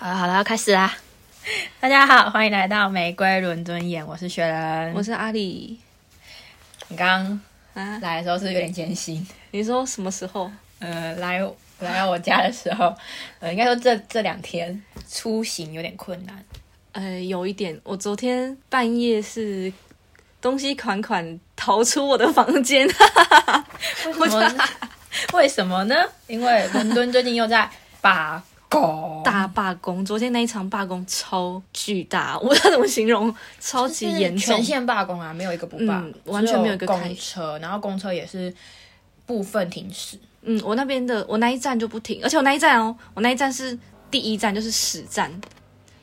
[0.00, 0.94] 好了好了，要开始啦！
[1.80, 4.94] 大家好，欢迎来到玫瑰伦敦眼，我是雪人。
[4.94, 5.76] 我是阿里
[6.86, 7.08] 你刚
[7.74, 7.98] 刚啊。
[8.00, 9.26] 来的时候是有点艰辛？
[9.50, 10.48] 你说什么时候？
[10.78, 11.40] 呃，来
[11.80, 12.94] 来到我家的时候，
[13.40, 14.80] 呃，应该说这这两天
[15.10, 16.44] 出行有点困难。
[16.92, 19.72] 呃，有一点，我昨天半夜是
[20.40, 22.86] 东西款款逃出我的房间，
[24.20, 24.64] 为什么呢？
[25.34, 25.96] 为什么呢？
[26.28, 27.68] 因为伦敦最近又在
[28.00, 30.04] 罢工，大罢工。
[30.04, 34.64] 昨天那一场罢工超巨大， 我不知道怎么形容，超级严重全。
[34.64, 38.54] 线罢工啊，没有一个不罢，嗯完全没有一个公车，然后公车也是
[39.26, 40.18] 部分停驶。
[40.42, 43.76] 嗯，我那边的我那一站就不停，而且我那一站哦，我那一站是
[44.10, 45.30] 第一站，就是始站，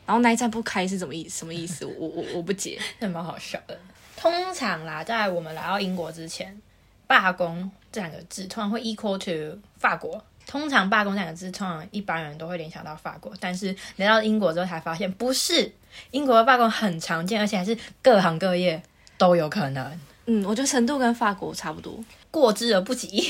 [0.05, 1.85] 然后那一站不开是怎么意什么意思？
[1.97, 2.79] 我我我不解。
[2.99, 3.77] 那蛮好笑的。
[4.17, 6.59] 通常啦，在我们来到英国之前，
[7.07, 10.23] 罢工这两个字通常会 equal to 法国。
[10.47, 15.71] 通常罢工这两个字，通常一般人都会联想到法国，但是来到英国之后才发现不是。
[16.11, 18.81] 英国的罢工很常见，而且还是各行各业
[19.17, 21.97] 都有可能，嗯，我觉得程度跟法国差不多。
[22.29, 23.23] 过之而不及。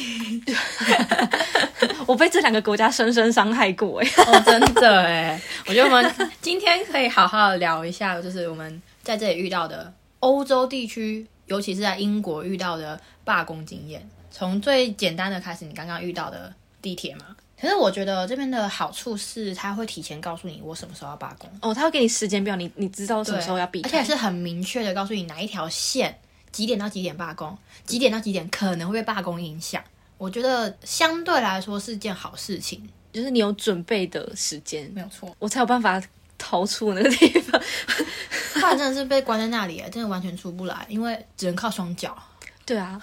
[2.07, 14.07] 我被这两个国家深深伤害过，哎，哦，真的哎，我觉得我们今天可以好好聊一下，就是我们在这里遇到的欧洲地区，尤其是在英国遇到的罢工经验。
[14.31, 16.51] 从最简单的开始，你刚刚遇到的
[16.85, 17.35] 地铁嘛。
[17.59, 26.15] 可是我觉得这边的好处是，它会提前告诉你我什么时候要罢工，哦，他会给你时间表，你你知道什么时候要避开，而且是很明确的告诉你哪一条线
[26.51, 29.81] 几点到几点罢工，几点到几点可能会被罢工影响。
[30.17, 35.35] 我觉得相对来说是件好事情，就是你有准备的时间，没有错。
[35.39, 35.99] 我才有办法
[36.37, 37.59] 逃出那个地方。
[38.53, 42.17] 不然真的是被关在那里，真的完全出不来，因为只能靠双脚。
[42.65, 43.01] 对啊，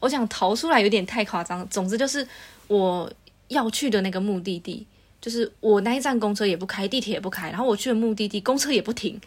[0.00, 1.66] 我想逃出来有点太夸张。
[1.68, 2.26] 总之就是
[2.68, 3.12] 我
[3.48, 4.86] 要去的那个目的地，
[5.20, 9.20] 就是我那一站公车也不开，地铁也不开，然后我去的目的地公车也不停，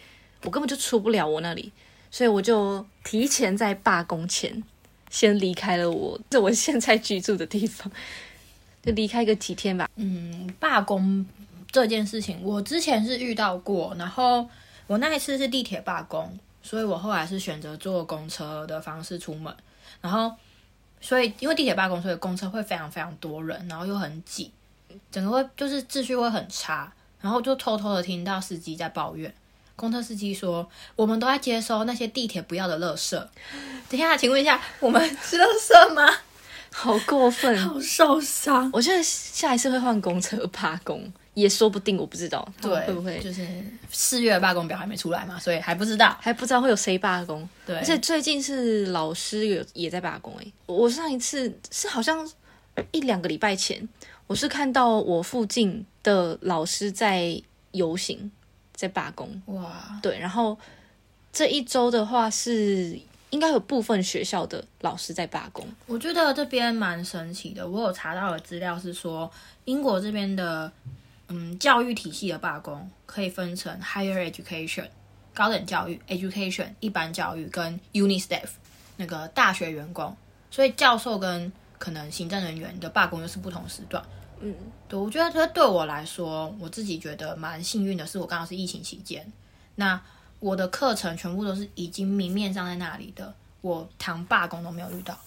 [0.43, 1.71] 我根本就出不了我那里，
[2.11, 4.63] 所以我就提前在罢工前
[5.09, 7.91] 先离开了我这我现在居住的地方，
[8.83, 9.89] 就离开个几天吧。
[9.95, 11.25] 嗯，罢工
[11.71, 14.47] 这件事情，我之前是遇到过，然后
[14.87, 19.53] 我那一次是地铁罢工，所以我后来是选择坐公车的方式出门，
[20.01, 20.31] 然后
[21.01, 24.51] 所以因为地铁罢工，所以公车会非常非常多人，然后又很挤，
[25.11, 29.33] 整个会就是秩序会很差，然后就偷偷的听到司机在抱怨。
[29.75, 33.15] 公车司机说：“我们都在接收那些地铁不要的垃圾。”
[33.87, 36.05] 等一下，请问一下，我们是垃圾吗？
[36.71, 37.57] 好过分！
[37.57, 38.69] 好受伤。
[38.73, 43.47] 我觉得下一次会换公车罢工，也说不定，我不知道对，会不会就是
[43.91, 46.17] 四月的罢工表还没出来嘛，所以还不知道。
[46.19, 47.47] 还不知道会有谁罢工。
[47.65, 52.29] 对，而且最近是老师有也在罢工诶、我上一次是好像
[52.91, 53.87] 一两个礼拜前，
[54.27, 57.41] 我是看到我附近的老师在
[57.71, 58.31] 游行，
[58.73, 59.41] 在罢工。
[59.45, 60.57] 哇，对，然后
[61.31, 65.65] 这一周的话是应该有部分学校的老师在罢工。
[65.85, 67.67] 我觉得这边蛮神奇的。
[67.67, 69.31] 我有查到的资料是说，
[69.65, 70.71] 英国这边的
[71.29, 74.87] 嗯教育体系的罢工可以分成 higher education
[75.33, 78.49] 高等教育 education 一般教育跟 uni staff
[78.97, 80.15] 那个大学员工，
[80.51, 84.03] 所以教授跟可能行政人员的罢工又是不同时段。
[84.41, 84.53] 嗯，
[84.87, 89.25] 对，我觉得这对我来说，我自己觉得蛮幸运的是，我刚好是疫情期间，
[89.75, 90.01] 那
[90.39, 95.17] 我的课程全部都是已经明面上在那里的，我谈罢工都没有遇到，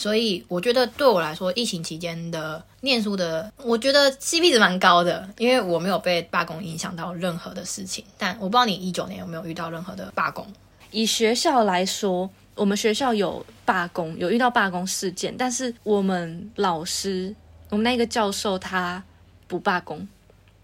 [0.00, 8.02] 所以我觉得对我来说，疫情期间的念书的，我觉得 CP 值蛮高的，因为我没有被罢工影响到任何的事情。
[8.16, 10.46] 但我不知道你一九年有没有遇到任何的罢工？
[10.90, 17.36] 以学校来说，我们学校有罢工，有遇到罢工事件，但是我们老师，
[17.68, 19.04] 我们那个教授他
[19.46, 20.08] 不罢工，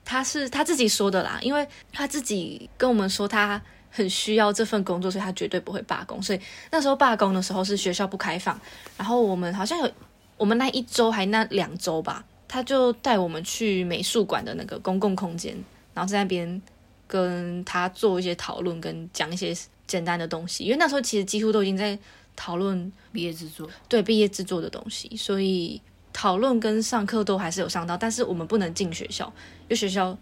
[0.02, 3.60] 他是他自己说的啦，因为他自己跟我们说他
[3.90, 6.22] 很需要这份工作，所以他绝对不会罢工。
[6.22, 8.60] 所以那时候罢工的时候是学校不开放，
[8.96, 9.90] 然后我们好像有
[10.36, 15.56] 我们那一周还那两周吧，他就带我们去美术馆的那个公共空间，
[15.94, 16.60] 然后在那边
[17.06, 19.56] 跟他做一些讨论，跟讲一些
[19.86, 21.98] 简单的东西，因为那时候其实几乎都已经在
[22.34, 25.80] 讨论毕业制作，对毕业制作的东西，所以
[26.12, 29.24] 讨论跟上课都还是有上到，但是我们不能进学校，
[29.62, 30.16] 因为学校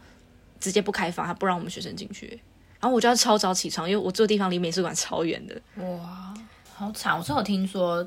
[0.61, 2.41] 直接不开放，他不让我们学生进去。
[2.85, 5.59] 然后我就要超早起床，因为我住的地方离美术馆超远的。
[5.77, 6.35] 哇，
[6.75, 7.17] 好惨！
[7.17, 8.07] 我是有听说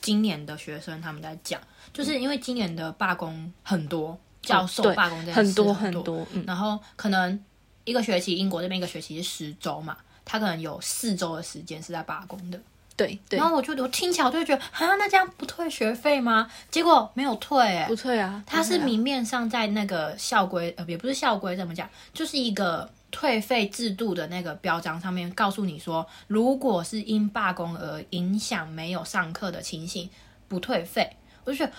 [0.00, 1.60] 今年的学生他们在讲，
[1.92, 7.44] 就是因为今年的罢工很多，教授对罢工这件事很多很很多，嗯，然后可能
[7.82, 12.60] 一个学期，英国这边一个学期是十周嘛，他可能有四周的时间是在罢工的，
[12.96, 16.48] 对对然，后我就我听起来我就会觉得啊，那这样不退学费吗？
[16.70, 30.10] 结果没有退、欸，不退啊，他是明面上在那个校规，呃，也不是校规，怎么讲，就是一个退费制度的那个标章上面告诉你说，如果是因罢工而影响没有上课的情形，
[30.48, 31.08] 不退费。
[31.44, 31.72] 我就觉得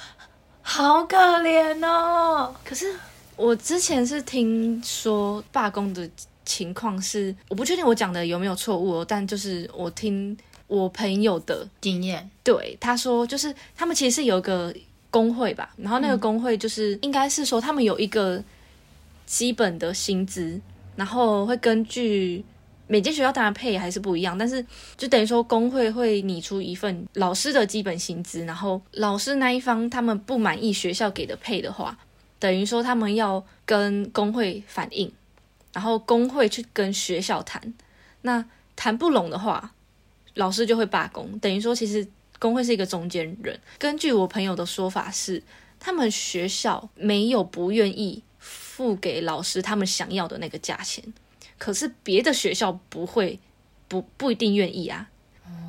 [0.62, 2.56] 好可怜哦。
[2.64, 2.96] 可是
[3.36, 6.10] 我之前是听说罢工的
[6.46, 10.38] 情况是，我不确定我讲的有没有错误哦，但就是我听
[10.68, 14.74] 我朋友的，经验，对他说，就是他们其实是有一个
[15.12, 18.42] 工会吧，然后那个工会就是、应该是说他们有一个
[19.26, 20.62] 基本的薪资，
[20.96, 22.44] 然后会根据。
[22.88, 24.64] 每间学校当然配还是不一样，但是
[24.96, 31.98] 就等于说工会会拟出一份老师的基本薪资，然后老师那一方他们不满意学校给的配的话，
[32.38, 35.12] 等于说他们要跟工会反映，
[35.74, 37.74] 然后工会去跟学校谈，
[38.22, 38.46] 那
[38.76, 39.74] 谈不拢的话，
[40.36, 41.40] 老师就会罢工。
[41.40, 42.08] 等于说，其实
[42.38, 43.60] 工会是一个中间人。
[43.80, 45.42] 根据我朋友的说法是，
[45.80, 48.22] 他们学校没有不愿意
[48.76, 51.02] 付给老师他们想要的那个价钱，
[51.58, 53.40] 可是别的学校不会，
[53.88, 55.10] 不不一定愿意啊。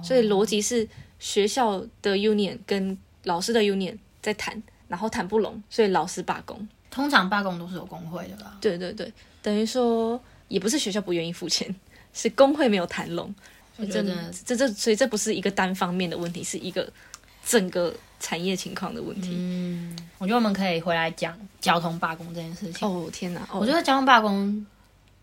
[0.03, 0.89] 所以逻辑是
[1.21, 6.69] 学校的 union 跟老师的 union 在谈，然后谈不拢，所以老师罢工。
[6.91, 8.59] 通常罢工都是有工会的啦。
[8.61, 11.73] 对对对，等于说也不是学校不愿意付钱，
[12.13, 13.33] 是工会没有谈拢。
[13.89, 16.93] 真的，这这所以这不是一个单方面的问题，是一个
[17.47, 19.31] 整个产业情况的问题。
[19.39, 22.89] 嗯我觉得我们可以回来讲交通罢工这件事情。
[22.89, 23.41] 哦天哪！
[23.53, 24.67] 哦、我觉得交通罢工，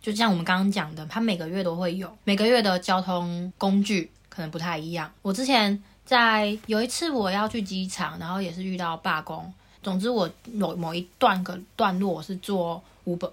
[0.02, 5.12] 就像我们刚刚讲的，它每个月都会有，每个月的交通工具可能不太一样。
[5.22, 9.52] 我之前在有一次我要去机场，然后也是遇到罢工。
[9.82, 13.32] 总之我某某一段个段落我是做 Uber，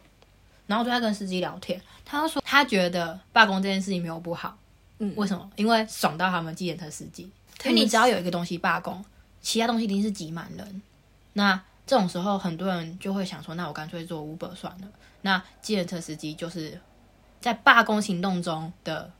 [0.67, 4.57] 然后我就在跟司机聊天，他就说他觉得罢工这件事情没有不好，
[4.99, 5.49] 嗯为什么？
[5.57, 7.31] 因为爽到他们计程车司机，
[7.65, 9.05] 因为你只要有一个东西罢工，
[9.41, 10.83] 其他东西一定是挤满人。
[11.35, 14.89] 那这种时候，很多人就会想说，那我干脆做 Uber 算了。
[15.23, 16.81] 那计程车司机就是
[17.41, 19.11] 在罢工行动中的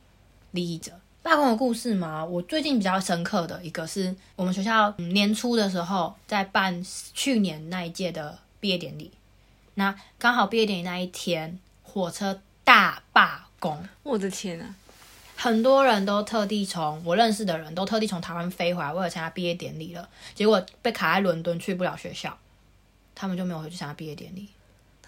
[0.51, 0.91] 利益者。
[1.23, 6.83] 罢工的故事嘛，我最近比较深刻的一个是我们学校嗯年初的时候在办
[7.13, 9.11] 去年那一届的毕业典礼，
[9.75, 14.75] 那刚好毕业典礼那一天，火车大罢工，我的天啊！
[15.41, 22.37] 很多人都特地从我认识的人都特地从台湾飞回来，为了参加毕业典礼了，结果被卡在伦敦去不了学校，
[23.15, 24.47] 他们就没有回去参加毕业典礼，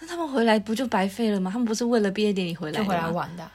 [0.00, 1.52] 那他们回来不就白费了吗？
[1.52, 3.08] 他们不是为了毕业典礼回来就回来？
[3.08, 3.52] 玩的啊。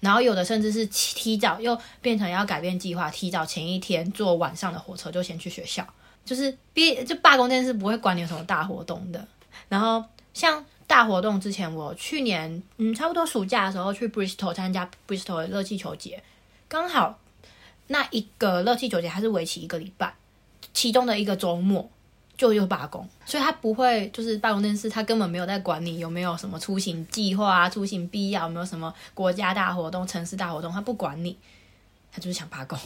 [0.00, 5.86] 然后有的甚至是提提早又变成要改变计划，提早前一天坐晚上的火车就先去学校。
[6.26, 9.26] 就是毕业就罢工这件事不会管你有什么大活动的。
[9.70, 10.04] 然后
[10.34, 10.62] 像
[10.92, 16.22] 大活动之前，我去年嗯差不多暑假的时候去 Bristol 参加 Bristol 的热气球节，
[16.68, 17.18] 刚好
[17.86, 20.12] 那一个热气球节它是为期一个礼拜，
[20.74, 21.88] 其中的一个周末
[22.36, 31.34] 就又罢工，所以他不会就是罢工这件事，他根本没有在管你有没有什么出行计划啊、出行必要，有没有什么国家大活动、城市大活动，他不管你，
[32.12, 32.78] 他就是想罢工。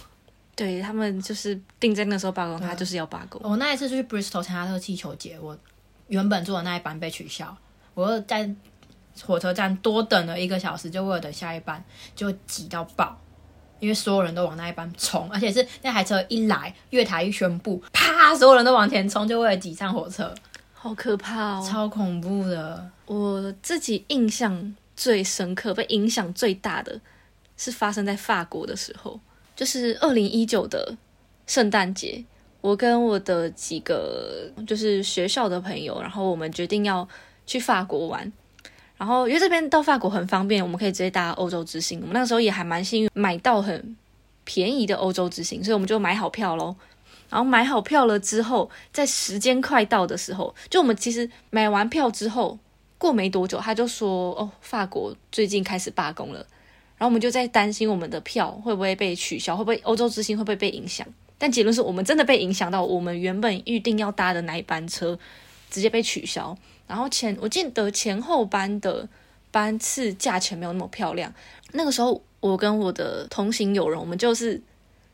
[0.54, 3.40] 对他们就是定在那时候罢工，他就是要罢工。
[3.42, 5.58] 我那一次去 Bristol 参加热气球节，我
[6.06, 7.56] 原本坐的那一班被取消，
[7.96, 8.48] 我又在
[9.22, 11.82] 火车站多等了一个小时，就为了等下一班，
[12.14, 13.18] 就挤到爆。
[13.78, 20.34] 因为所有人都往那一班冲，而且是那台车一来，月台一宣布，啪，所有人都往前冲，就为了挤上火车，
[20.72, 21.68] 好可怕哦！
[21.70, 22.90] 超恐怖的。
[23.04, 26.98] 我自己印象最深刻、被影响最大的
[27.58, 29.20] 是发生在法国的时候，
[29.54, 30.96] 就是二零一九的
[31.46, 32.24] 圣诞节，
[32.62, 37.06] 我跟我的几个就是学校的朋友，然后我们决定要
[37.46, 38.32] 去法国玩。
[38.98, 42.00] 然后因为这边到法国很方便，我们可以直接搭欧洲之星。
[42.00, 43.96] 我们那个时候也还蛮幸运，买到很
[44.44, 46.74] 便宜的欧洲之星，所以我们就买好票喽。
[47.28, 52.58] 然后买好票了之后，在时间快到的时候，就我们其实买完票之后，
[52.98, 56.38] 过没多久，他就说：“哦，法国最近开始罢工了。”
[56.96, 61.06] 然后我们就在担心我们的票会不会被取消，会不会欧洲之星会不会被影响？
[61.36, 65.18] 但结论是我们真的被影响到，我们原本预定要搭的那一班车
[65.68, 66.56] 直接被取消。
[66.86, 69.08] 然后前我记得前后班的
[69.50, 71.32] 班次价钱没有那么漂亮。
[71.72, 74.60] 那个时候我跟我的同行友人，我们就是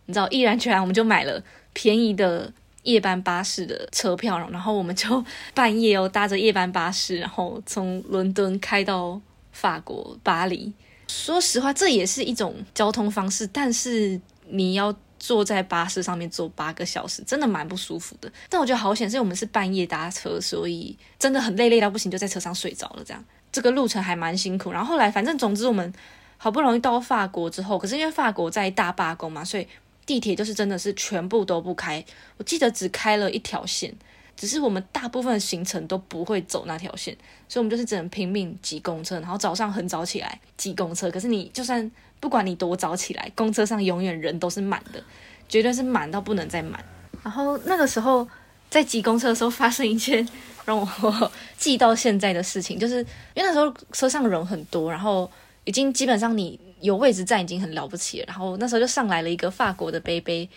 [0.06, 2.52] 你知道毅然决然，我们就买了便宜的
[2.82, 5.24] 夜班巴士的车票，然后我们就
[5.54, 9.20] 半夜哦搭着夜班巴士，然后从伦敦开到
[9.52, 10.72] 法国巴黎。
[11.08, 18.28] 说实话，这也是一种交通方式，但是你要坐在巴士上面坐八个小时，真的蛮不舒服的。
[18.48, 23.04] 但我觉得好险，是因为我们是半夜搭车，所以真的很累，累到不行，就在车上睡着了。
[23.04, 24.72] 这样这个路程还蛮辛苦。
[24.72, 25.94] 然后后来，反正总之我们
[26.38, 29.68] 好不容易到法国之后，可是因为法国在大罢工嘛，所以
[30.04, 32.04] 地铁就是真的是全部都不开，
[32.38, 33.94] 我记得只开了一条线，
[34.42, 37.16] 只是我们大部分的行程都不会走那条线，
[37.48, 41.08] 所以我们就是只能拼命挤公车，然后早上很早起来挤公车。
[41.12, 45.00] 可是你就算不管你多早起来，公车上永远人都是满的，
[45.48, 46.84] 绝对是满到不能再满。
[47.22, 48.26] 然后那个时候
[48.68, 50.28] 在挤公车的时候，发生一件
[50.66, 52.96] 让我 记到现在的事情，就是
[53.34, 55.30] 因为那时候车上人很多，然后
[55.62, 58.24] 已经基本上你有位置站已经很了不起了。
[58.26, 60.48] 然后那时候就上来了一个法国的杯杯，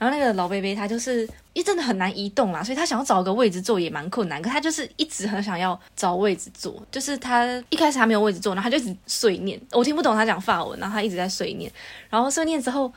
[0.00, 4.42] 然后那个老贝贝他就是因为真的很难移动啦，所以他想要找个位置坐也蛮困难。
[4.42, 11.70] 可他就是一直很想要找位置坐，就是他一开始还没有位置坐，然后他就一直碎念，我听不懂他讲法文，然后他一直在碎念，
[12.08, 12.92] 然后碎念之后。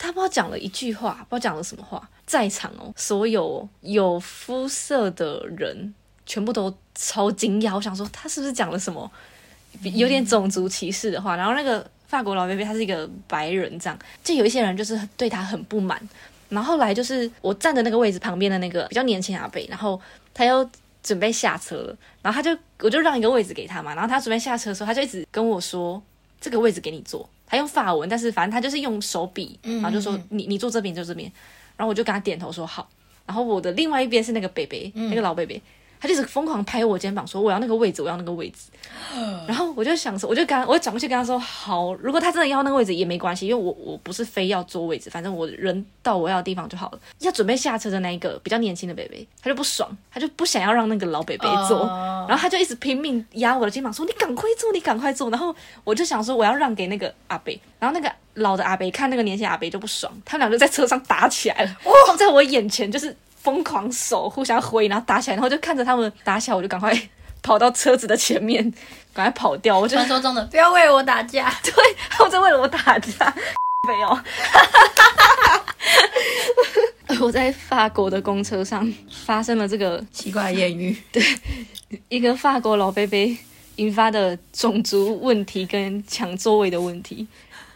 [0.00, 5.92] 他不知道讲了一句话，不知道讲了什么话，在场哦，所有有肤色的人
[6.24, 7.74] 全部都超惊讶。
[7.74, 9.10] 我想说，他是不是讲了什么
[9.82, 11.34] 有点种族歧视的话？
[11.34, 16.00] 然后那个法国老贝贝他是一个白人，这样就有一些人就是对他很不满。
[16.48, 20.00] 然后后来就是我站的那个位置旁边的那个比较年轻阿贝，然后
[20.32, 20.68] 他又
[21.02, 23.94] 准备下车了，然后他就我就让一个位置给他嘛。
[23.94, 26.02] 然后他准备下车的时候，他就一直跟我说
[26.40, 31.30] ：“这个位置给你坐。”他用法文，但是反正他就是用手比，然后就说你你坐这边就这边，
[31.76, 32.88] 然后我就跟他点头说好，
[33.26, 35.60] 然后我的另外一边是那个北北，那个老北北。
[36.00, 38.70] 他就是疯狂拍我肩膀，说我要那个位置，我要那个位置。
[39.46, 46.98] 然后我就想说，我就跟，我就转过去跟他说，好，如果他真的要那个位置也没关系，因为我我不是非要坐位置，反正我人到我要的地方就好了。
[47.20, 51.86] 要准备下车的那一个比较年轻的北北，他就不爽，他就不想要让那个老北北坐，
[52.28, 55.30] 然后他就一直拼命压我的肩膀，说你赶快坐，你赶快坐。
[55.30, 63.16] 然后我就想说我要让给那个阿北，然后那个老的阿北看那个年轻阿北就不爽，他们俩就在车上打起来了，哇，在我眼前就是。
[63.48, 66.94] 疯狂手互相挥，然后打起来，然后就看着他们打起来，我就赶快
[67.42, 68.62] 跑到车子的前面，
[69.14, 69.78] 赶快跑掉。
[69.78, 71.72] 我传说中的不要为我打架，对，
[72.10, 73.34] 他们在为了我打架，
[73.88, 74.18] 没有。
[77.24, 78.86] 我在法国的公车上
[79.24, 81.22] 发生了这个奇怪艳遇，对，
[82.10, 83.34] 一个法国老贝贝
[83.76, 87.26] 引发的种族问题跟抢座位的问题。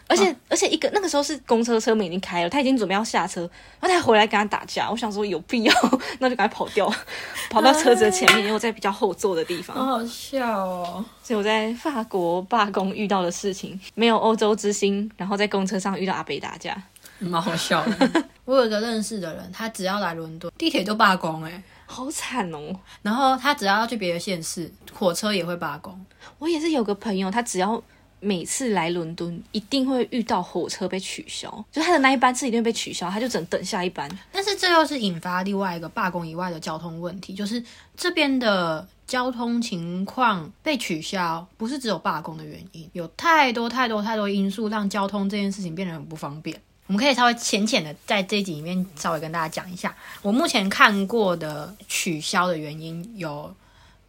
[0.07, 3.41] 而且而且，一个那个时候是公车车门已经开了，他已经准备要下车，
[3.79, 4.89] 然后他还回来跟他打架。
[4.91, 5.73] 我想说有必要，
[6.19, 6.93] 那就赶快跑掉，
[7.49, 9.75] 跑到车子的前面，因为我在比较后座的地方。
[9.75, 11.03] 好好笑哦！
[11.23, 16.75] 所以我在法国罢工遇到的事情，没有欧洲之星，然后在公车上遇到阿北打架，
[17.19, 18.25] 蛮好笑的。
[18.45, 22.59] 我有一个认识的人，他只要来伦敦，地铁就罢工，哎，好惨哦。
[23.01, 26.05] 然后他只要要去别的县市，火车也会罢工。
[26.37, 27.81] 我也是有个朋友，他只要。
[28.23, 34.09] 每次来伦敦，一定会遇到火车被取消，就他的那一班次一定会被取消，他就只能等下一班。
[34.31, 37.61] 但是这又是引发另外一个罢工以外的交通问题，就是
[37.97, 46.57] 这边的交通情况被取消，不是只有罢工的原因，有太多太多太多因素让交通这件事情变得很不方便。
[46.87, 53.53] 我们可以稍微浅浅的在这集里面稍微跟大家讲一下，我目前看过的取消的原因有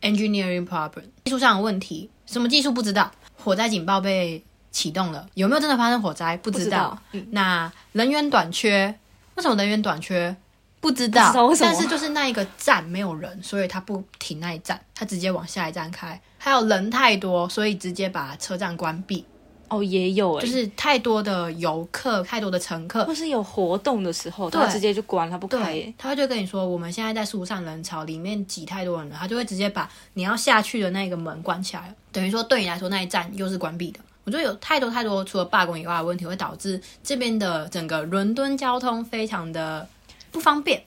[0.02, 3.10] engineering problem 技术上的问题，什么技术不知道。
[3.44, 6.34] 火灾警报被启动了，有没有真的发生火灾？
[6.38, 6.98] 不知道。
[7.30, 8.98] 那人员短缺，
[9.34, 10.34] 为什么人员短缺？
[10.80, 11.32] 不知道。
[11.60, 16.18] 但是就是那一个站没有人，所以他不停那一站，他直接往下一站开。
[16.38, 19.26] 还有人太多，所以直接把车站关闭。
[19.68, 25.94] 哦，也有，就是太多的游客，太多的乘客，或是有活动的时候，他直接就关，他不开。
[25.96, 31.94] 他就跟你说，我们现在在树上人潮里面挤太多人了，他就会直接把你要下去的那个门关起来了。
[32.12, 34.00] 等于说，对你来说那一站又是关闭的。
[34.24, 39.86] 我觉得有太多太多除了罢工以外的问题，会导致这边的整个伦敦交通非常的
[40.30, 40.82] 不方便，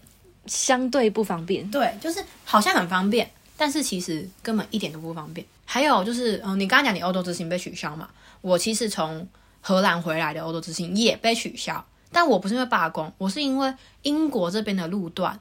[0.45, 1.69] 相对不方便。
[1.69, 5.45] 对，就是好像很方便，但是其实根本一点都不方便。
[5.65, 8.07] 还有就是，嗯，你刚刚讲你欧洲之行被取消嘛？
[8.41, 9.27] 我其实从
[9.61, 15.39] 荷兰回来的欧洲之行也被取消，但我不是因为罢工，我是因为英国这边的路段，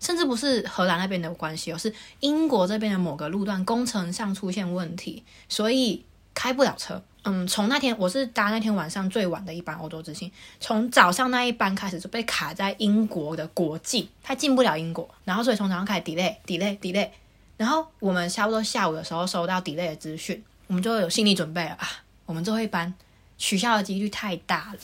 [0.00, 6.04] 甚至不是荷兰那边的关系，而是英国这边的某个路段工程上出现问题，所以
[6.34, 7.02] 开不了车。
[7.22, 17.10] 嗯，从那天我是搭那天晚上最晚的一班欧洲之星，从早上那一班开始就被卡在英国的国际，它进不了英国，然后所以从早上开始 delay delay delay，
[17.58, 21.86] 然后我们差不多下午的时候收到 delay 的资讯，我们就有心理准备了啊。
[22.30, 22.94] 我们最后一班
[23.36, 24.78] 取消的几率太大了，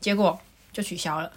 [0.00, 0.36] 结果
[0.72, 1.30] 就取消了。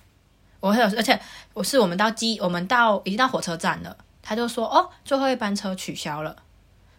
[0.59, 1.19] 我有，而且
[1.53, 6.35] 我是我们到机，我们到已经到火车站了，他就说哦，最后一班车取消了。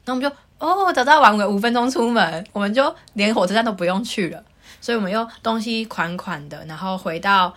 [0.05, 0.29] 然后我们就
[0.61, 4.41] 哦，早知道晚个五分钟出门，我们就连火车站都不用去了。
[4.81, 7.53] 所以我们又东西款款的，然后回到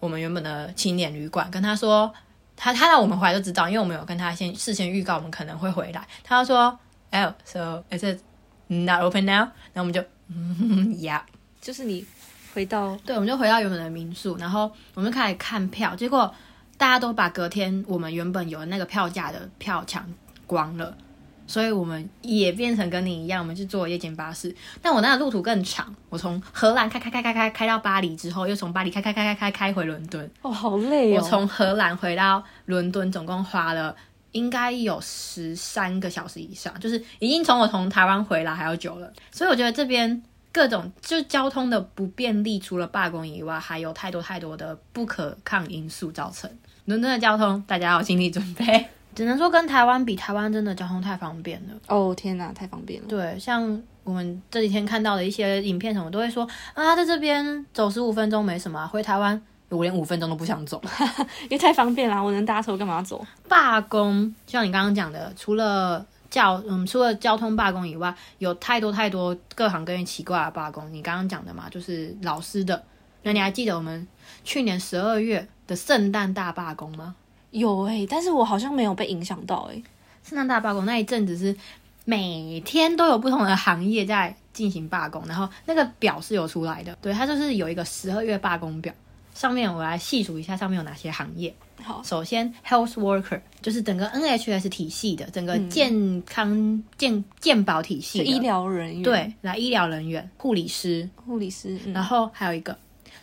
[0.00, 2.10] 我们原本的青年旅馆，跟他说，
[2.56, 6.08] 他他让我们回来就知道，因为我们有跟他先事先预告我们可能会回来。
[6.24, 6.78] 他说
[7.10, 8.02] ，Oh，so is
[8.68, 9.44] not open now？
[9.74, 10.02] 然后我们就。
[10.28, 11.24] 嗯呀，
[11.60, 12.04] 就是你
[12.54, 16.32] 回到对，我们就回到原本的民宿，然后我们就开始看票，结果
[16.76, 20.04] 大家都把隔天我们原本有那个票价的票抢
[20.46, 20.96] 光了，
[21.46, 24.54] 所以我们也变成跟你一样，我们去坐夜间巴士。
[24.80, 30.30] 但我那个路途更长，我从荷兰开开开开开开到巴黎之后，又从巴黎开开开开开开回伦敦。
[30.42, 31.20] 哦，好累哦。
[31.22, 33.94] 我从荷兰回到伦敦，总共花了
[34.38, 39.12] 应该有十三个小时以上，就是已经从我从台湾回来还要久了。
[39.32, 46.48] 所以我觉得这边各种就交通的不便利，除了罢工以外，还有太多太多的不可抗因素造成。
[46.84, 48.86] 伦敦的交通，大家要有心理准备。
[49.14, 51.74] 只能说跟台湾比，台湾真的交通太方便了。
[51.88, 53.08] 哦天哪，太方便了。
[53.08, 60.80] 对，像我们这几天看到的一些影片什么，都会说啊，在这边走十五分钟没什么啊，回台湾我连五分钟都不想走。
[61.44, 63.24] 因为太方便啦，我能搭车干嘛要走？
[63.48, 70.92] 罢工，就像你刚刚讲的，除了教嗯，除了交通罢工以外，有太多太多各行各业奇怪的罢工。
[70.92, 72.82] 你刚刚讲的嘛，就是老师的。
[73.22, 74.06] 那你还记得我们
[74.44, 77.14] 去年十二月的圣诞大罢工吗？
[77.50, 79.82] 有诶、但是我好像没有被影响到诶、
[80.22, 81.56] 圣诞大罢工那一阵子是
[82.04, 88.92] 每天都有不同的行业在进行罢工，然后那个表是有出来的，对，它就是有一个十二月罢工表，
[89.38, 91.54] 上面我来细数一下上面有哪些行业。
[91.80, 102.76] 好，首先，health worker 就是整个 NHS 体系的，整个健康、健健保体系的医疗人员，，对，来医疗人员、护理师，护理师，嗯、然后还有一个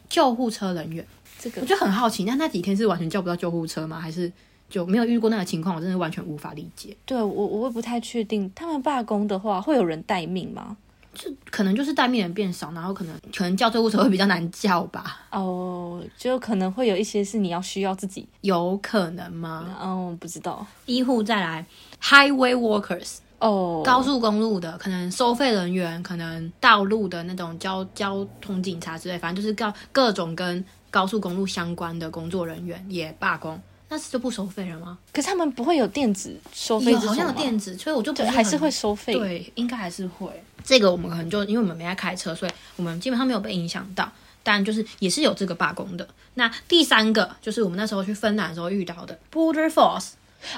[0.07, 1.05] 救护车人员。
[1.37, 3.99] 这个我就很好奇，那那几天是完全叫不到救护车吗？
[3.99, 4.31] 还是
[4.69, 5.75] 就没有遇过那个情况？
[5.75, 6.95] 我真的完全无法理解。
[7.05, 10.77] 对我我会不太确定，他们罢工的话会有人待命吗？
[11.15, 15.21] 就可能就是待命人变少，然后可能可能叫救护车会比较难叫吧？
[15.31, 19.75] 哦，就可能会有一些是你要需要自己，有可能吗？
[19.79, 21.65] 哦，不知道医护再来
[22.01, 34.97] ，highway workers 哦，高速公路的，可能收费人员，可能道路的那种交交通警察之类，反正就是各各种跟高速公路相关的工作人员也罢工，那是就不收费了吗？
[35.13, 40.29] 可是他们不会有电子收费有好像有电子，所以我就不对，是还是会收费，对，应该还是会。
[40.63, 44.11] 这个我们可能就因为我们没在开车，所以我们基本上没有被影响到。
[44.47, 46.07] 但就是也是有这个罢工的。
[46.35, 50.09] 那第三个就是我们那时候去芬兰的时候遇到的 Border Force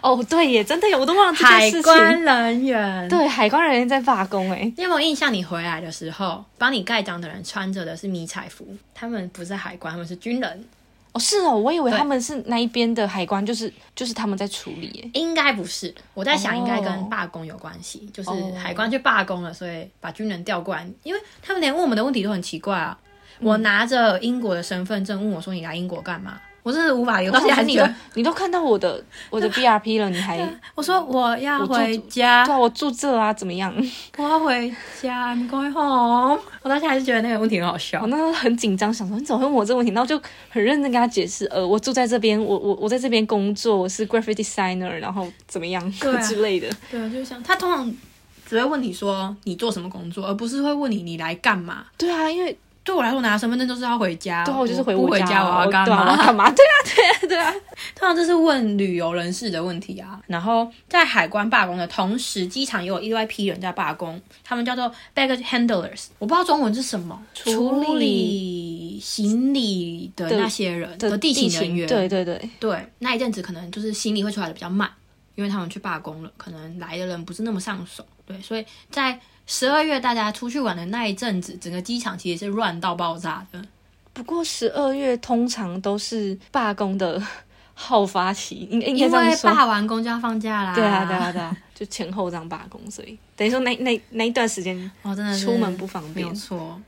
[0.02, 1.84] 哦，对耶，真的有，我都忘了这件海事情。
[1.84, 3.08] 关人员。
[3.08, 5.34] 对，海关人员在罢工哎，你有没有印象？
[5.34, 10.66] 你回来的时候，帮你盖章的人穿着的是迷彩服，他们不是海关，他们是军人。
[11.17, 15.10] 哦是哦，我以为他们是那一边的海关，就是就是他们在处理耶。
[15.13, 22.97] 应该不是，我在想哦应该跟罢工有关系，就是哦海关去罢工了，所以把军人调过来，因为他们连问我们的问题都很奇怪啊。
[23.39, 29.01] 我拿着英国的身份证问我说：“你来英国干嘛？”我真的无法理解，我到现在还是你都觉得，你都看到我的
[29.32, 30.38] 我的 BRP 了，你还
[30.75, 33.73] 我说我要回家，啊，我住这啊，怎么样？
[34.17, 34.69] 我要回
[35.01, 36.38] 家，I'm going home。
[36.62, 38.08] 我到现在还是觉得那个问题很好笑我。
[38.08, 39.93] 那时候很紧张，想说你怎么会问我这个问题？
[39.93, 46.67] 然后就很认真跟他解释，呃，我住在这边，我我我在这边工作，我是 graphic designer，然后怎么样、对啊 之类的。
[46.91, 47.89] 对，就是像他通常
[48.45, 51.86] 只会问你说你做什么工作，而不是会问你你来干嘛。
[51.97, 56.15] 对啊，因为对我来说，我拿身份证就是要回家，对就是回不回家，我要干嘛？
[56.15, 56.50] 干嘛？
[56.52, 57.52] 对啊，对啊，对啊。
[57.93, 60.21] 通常这是问旅游人士的问题啊。
[60.28, 71.89] 然后在海关罢工的同时，机场也有另外一批人在罢工，他们叫做 baggage handlers，我不知道中文是什么，处理行李的那些人的地勤人员。
[71.89, 74.89] 对对对，对，那一阵子可能就是行李会出来的比较慢，
[75.36, 78.06] 因为他们去罢工了，可能来的人不是那么上手。
[78.26, 83.60] 对，所以在十二月大家出去玩的那一阵子，整个机场其实是乱到爆炸的。
[84.14, 87.20] 不过十二月通常都是罢工的
[87.74, 89.52] 好发期，应应该因为这样说。
[89.52, 90.76] 罢完工就要放假啦。
[90.76, 96.34] 对啊，对啊，对啊，就前后这样罢工，所以 等于说那那那一段时间哦，真的是出门不方便没。
[96.34, 96.80] 错。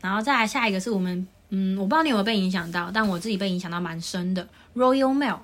[0.00, 5.38] 然后再来下一个是我们，嗯，我不知道你有没有被影响到，但我自己被影响到蛮深的，Royal Mail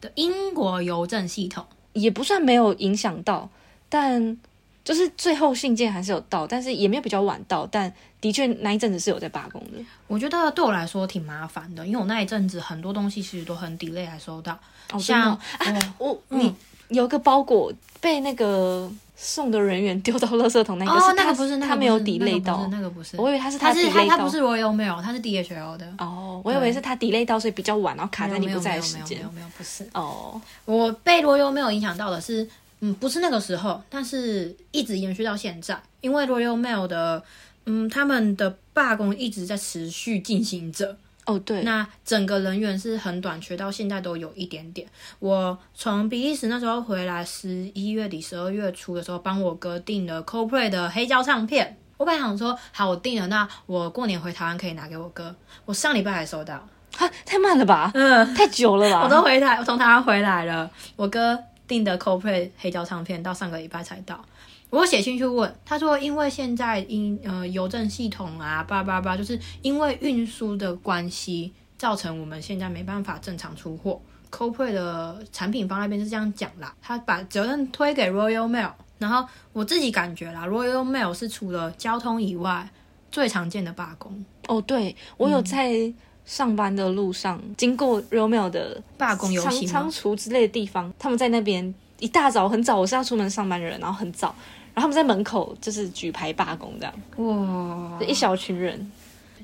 [0.00, 1.64] 的英国邮政系统。
[1.92, 3.50] 也不算没有影响到，
[3.90, 4.38] 但
[4.84, 9.78] 就是最后信件还是有到，但是也没有比较晚到，但的确那一阵子是有在罢工的。
[10.06, 14.58] 我觉得对我来说挺麻烦的，因为我那一阵子很多东西其实都很 delay 才收到，
[14.92, 15.92] 哦像真的哦。
[15.98, 16.54] 我我你
[16.88, 29.18] 有个包裹被那个送的人员丢到垃圾桶，那个哦是，那个不是，那个他没有 delay 到，那个不是，我以为他是他是他他不是 Royal Mail，他是 DHL 的，哦，我以为是他 delay 到，所以比较晚，然后卡在你不在的没有没有时间。
[29.18, 30.40] 没有没有不是，哦。
[30.64, 32.46] 我被 Royal Mail 影响到的是，
[32.84, 37.22] 嗯，不是那个时候，但是一直延续到现在，因为 Royal Mail 的，
[37.64, 40.96] 嗯，他们的罢工一直在持续进行着。
[41.24, 44.84] 哦，对，那整个人员是很短缺，到现在都有一点点。
[45.20, 51.76] 我从比利时那时候回来，十一月底、十二月初的时候，帮我哥订了 CoPlay 的黑胶唱片。
[51.98, 55.32] 我本来想说，好，我订了，那我过年回台湾可以拿给我哥。
[55.64, 56.66] 我上礼拜还收到，
[56.96, 57.92] 哈，太慢了吧？
[57.94, 59.02] 嗯，太久了吧？
[59.06, 60.68] 我都回台，我从台湾回来了。
[60.96, 61.38] 我哥
[61.72, 64.22] 订的 Coldplay 黑胶唱片到上个礼拜才到。
[64.68, 73.98] 我有写信去问，他说因为现在因呃邮政系统啊，叭叭叭，就是因为运输的关系，造成我们现在没办法正常出货。
[74.30, 82.68] Coldplay 的产品方那边是这样讲啦，他把责任推给 Royal Mail，然后我自己感觉啦，Royal Mail 是除了交通以外
[83.10, 84.22] 最常见的罢工。
[84.48, 85.92] 哦，对我有在
[86.24, 94.34] 上班的路上经过 Real Mail 的罢工游仓行吗仓储之类的地方，他们在那边一大早很早，我是要出门上班的人，然后很早，
[94.74, 98.90] 然后他们在门口就是举牌罢工这样，哇一小群人。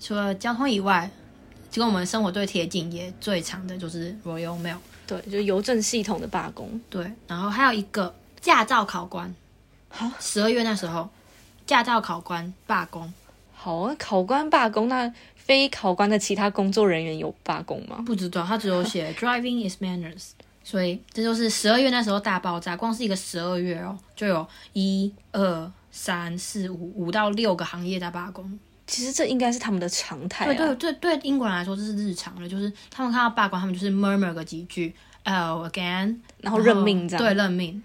[0.00, 1.10] 除了交通以外，
[1.74, 4.76] 跟我们生活最贴近也最长的就是 Royal Mail。
[5.06, 6.80] 对，就是邮政系统的罢工。
[6.90, 9.34] 对，然后还有一个驾照考官，
[10.20, 11.08] 十二月那时候，
[11.66, 13.12] 驾照考官罢工，
[13.54, 15.12] 好啊，考官罢工，那
[15.48, 18.04] 非考官的其他工作人员有罢工吗？
[18.04, 20.32] 不知道他只有写 Driving is manners，
[20.62, 28.58] 所以这就是十二月那时候大爆炸，光是一个十二月哦，就有一二三四五五到六个行业在罢工。
[28.86, 30.48] 其实这应该是他们的常态、啊。
[30.48, 37.24] 对对对对，英国人来说这是日常的，就是他们看到罢工，他们就是 murmur 个几句，oh again，然后认命这样。
[37.24, 37.82] 对，认命。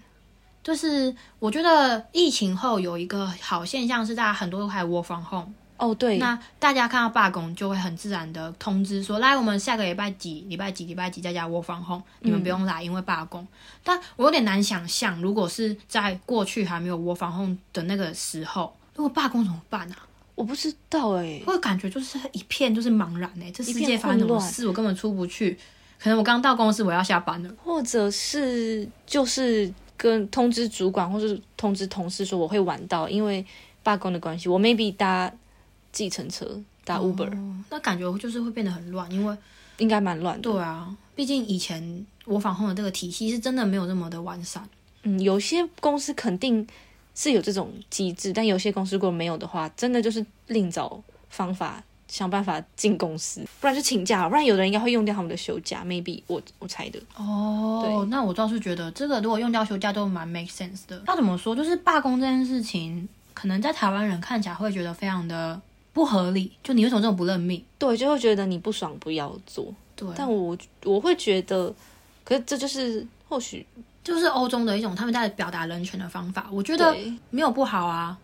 [0.62, 5.52] 就是我觉得疫情后有一个好现象是，大家很多都开始 work from home。
[5.76, 13.46] 哦，对，那大家看到罢工，就会很自然的通知说，来，我们下个礼拜几、礼拜几、礼拜几在家 work from home，你们不用来，因为罢工。
[13.82, 19.96] 但我有点难想象，如果是在过去还没有 work from home 的那个时候，如果罢工怎么办啊？
[20.36, 25.56] 我不知道哎、我感觉就是一片就是茫然哎、这世界发生什么事，我根本出不去。
[25.96, 27.50] 可能我刚到公司，我要下班了。
[27.62, 33.46] 或者是就是跟通知主管或是通知同事说我会晚到，因为
[33.84, 35.32] 罢工的关系，我 maybe 搭
[35.94, 39.34] 计程车搭 Uber，、哦那感觉就是会变得很乱，因为
[39.78, 40.42] 应该蛮乱的。
[40.42, 44.62] 对啊，毕竟以前我访控的这个体系是真的没有那么的完善。
[45.04, 46.66] 嗯，有些公司肯定
[47.14, 57.00] 是有这种机制，但有些公司如果没有的话，真的就是另找方法想办法进公司，不然就请假，不然有的人应该会用掉他们的休假，maybe 我我猜的。
[57.16, 61.02] 哦，那我倒是觉得这个如果用掉休假都蛮 make sense 的。
[61.08, 61.56] 要怎么说？
[61.56, 65.60] 就是罢工这件事情，可能在台湾人看起来会觉得非常的
[65.94, 67.64] 不合理，就你为什么这么不认命？
[67.78, 70.54] 对，就会觉得你不爽不要做，对，但我
[70.84, 71.74] 我会觉得，
[72.22, 73.64] 可是这就是或许
[74.02, 76.94] 就是欧中的一种他们在表达人权的方法，我觉得
[77.30, 78.18] 没有不好啊。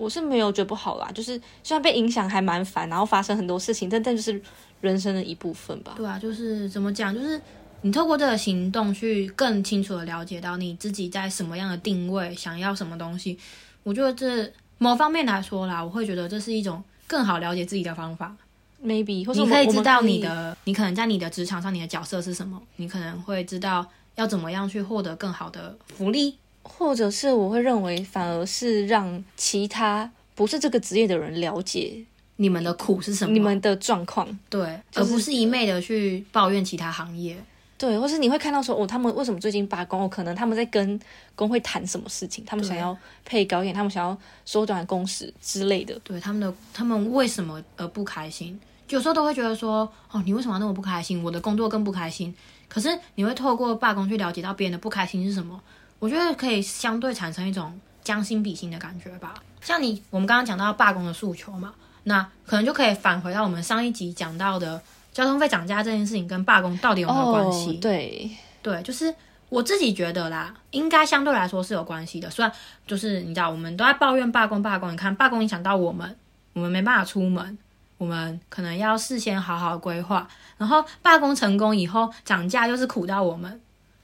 [0.00, 4.40] 我是没有觉得不好啦，就是虽然被影响还蛮烦，然后发生很多事情，但但就是
[4.80, 5.94] 人生的一部分吧。
[5.96, 7.40] 对啊，就是怎么讲，就是
[7.80, 13.36] 你透过这个行动去更清楚的了解到你自己在什么样的定位，想要什么东西。
[13.82, 18.32] 我觉得这某方面来说啦，我会觉得这是一种更好了解自己的方法。
[18.80, 26.36] maybe 或者你可以知道你的，你可能在你的职场上你的角色是什么，你可能会知道要怎么样去获得更好的福利。
[26.62, 32.04] 或者是我会认为，反而是让其他不是这个职业的人了解
[32.36, 33.32] 你们的苦是什么？
[33.32, 37.36] 你们的状况，对，就是而不是一昧的去抱怨其他行业。
[37.78, 40.02] 对，或是你会看到说，哦，他们为什么最近罢工？
[40.02, 41.00] 哦，可能他们在跟
[41.36, 45.96] 工会谈什么事情，他们想要配高一点，他们想要缩短工时之类的。
[46.00, 48.58] 对他们的，他们为什么而不开心？
[48.88, 51.22] 有时候都会觉得说，哦，你为什么要那么不开心？
[51.22, 52.34] 我的工作更不开心。
[52.68, 55.58] 可是你会透过罢工去了解到别人的不开心是什么，
[56.00, 59.34] 我觉得可以相对产生一种将心比心的感觉吧。
[59.60, 61.72] 像你，我们刚刚讲到罢工的诉求嘛，
[62.04, 64.82] 那可能就可以返回到我们上一集讲到的
[65.18, 67.70] 交通费涨价这件事情跟罢工到底有没有关系？
[67.70, 68.30] 哦、对，
[68.62, 69.12] 对，就是
[69.48, 72.30] 我自己觉得啦，应该相对来说是有关系的。
[72.30, 72.52] 虽然
[72.86, 76.16] 就是你知道，我们都在抱怨罢工，罢工，你看罢工影响到我们，
[76.52, 77.58] 我们没办法出门，
[77.96, 83.60] 我们可能要事先好好规划，然后罢工成功以后涨价又是苦到我们。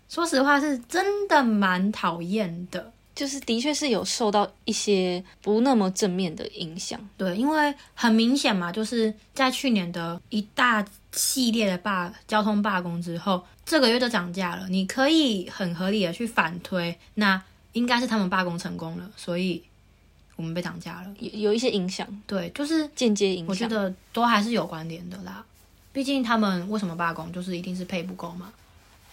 [0.08, 2.90] 说实话，是真的蛮讨厌的。
[3.14, 6.98] 就是的确是有受到一些不那么正面的影响。
[7.16, 14.68] 对，因为很明显嘛，就是在去年的一大系列的罢交通罢工之后，这个月就涨价了。
[14.68, 17.40] 你可以很合理的去反推，那
[17.72, 19.62] 应该是他们罢工成功了，所以
[20.36, 21.14] 我们被涨价了。
[21.18, 23.48] 有有一些影响，对，就是间接影响。
[23.48, 25.44] 我觉得都还是有关联的啦。
[25.92, 28.52] 毕竟他们为什么罢工，就是一定是配不够嘛。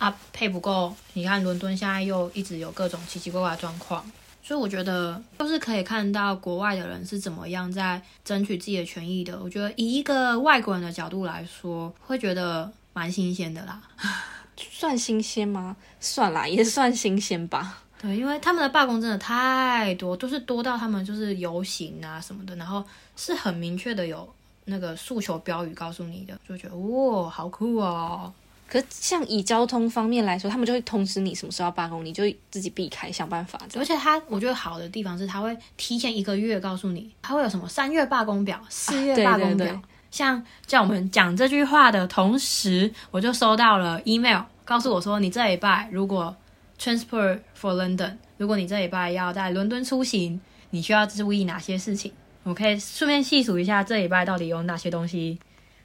[0.01, 4.03] 啊，配不够，你看伦敦现在又一直有各种奇奇怪怪的状况，
[4.41, 9.39] 所以我觉得就是可以看到国外的人是怎么样在争取自己的权益的。
[9.39, 13.79] 我觉得以一个外国人的角度来说，会觉得蛮新鲜的啦。
[14.57, 15.75] 算新鲜吗？
[15.99, 17.77] 算啦，也算新鲜吧。
[18.01, 22.83] 对，因为他们的罢工真的太多，都是多到他们就是游行啊什么的，然后
[23.15, 24.27] 是很明确的有
[24.65, 28.33] 那个诉求标语告诉你的，就觉得哇，好酷哦。
[28.71, 33.59] 可是像以交通方面来说，他们就会通知你什么时候要罢工，你就自己避开，想办法。
[33.75, 39.67] 而且他我觉得好的地方是，他会提前一个月告诉你，他会有什么三月罢工表、四月罢工表。
[39.67, 39.79] 对对
[40.09, 46.33] 像叫我们讲这句话的同时，我就收到了 email，告诉我说，你这礼拜如果
[46.79, 52.13] transport for London，如果你这礼拜要在伦敦出行，你需要注意哪些事情？
[52.43, 55.37] 我可以顺便细数一下这礼拜到底有哪些东西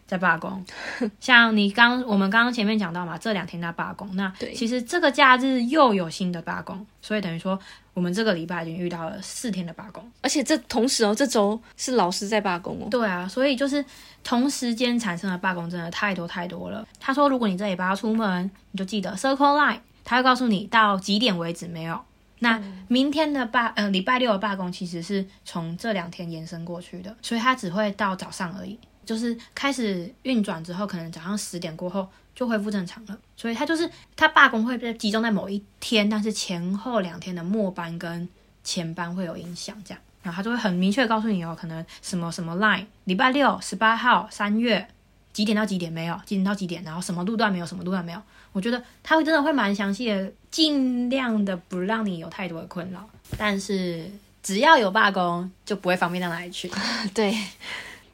[0.07, 0.65] 在罢工。
[1.21, 7.59] 像你刚我们刚刚前面讲到嘛，这两天在罢工，那其实这个假日又有新的罢工，所以等于说
[7.93, 10.03] 我们这个礼拜已经遇到了四天的罢工。
[10.23, 12.89] 而且这同时哦，这周是老师在罢工哦。
[12.91, 13.85] 对啊，所以就是
[14.23, 16.87] 同时间产生的罢工真的太多太多了。
[17.01, 22.01] 他说，如果你这礼拜要出门，你就记得 Circle Line，他会告诉你到几点为止没有。
[22.41, 28.79] 那明天的罢，呃，礼拜六的罢工其实是从这两天延伸过去的，所以他只会到早上而已。
[29.07, 33.19] 就是开始运转之后，可能早上十点过后就恢复正常了。
[33.37, 38.29] 所以它就是它罢工会被集中在某一天，但是前后两天的末班跟
[38.63, 40.03] 前班会有影响，这样。
[40.23, 44.85] 然后他就会很明确告诉你哦，可能什么什么 line，礼拜六十八号三月
[45.33, 48.21] 几点到几点没有，几点到几点，然后什么路段没有，什么路段没有。
[48.51, 53.09] 我觉得他会真的会蛮详细的，尽量的不让你有太多的困扰。
[53.39, 54.11] 但是
[54.43, 56.69] 只要有罢工，就不会方便到哪里去。
[57.15, 57.33] 对，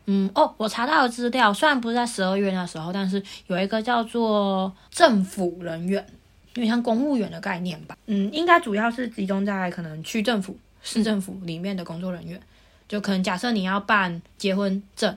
[0.07, 6.05] 嗯，哦，我查到的资料虽然不是在十二月那时候，但是有一个叫做政府人员，
[6.55, 7.97] 有点像公务员的概念吧。
[8.07, 12.41] 嗯，应该主要是集中在可能区政府、市政府里面的工作人员。
[12.89, 15.17] 就可能假设你要办结婚证，